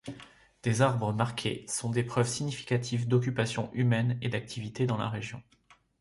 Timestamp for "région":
5.07-5.43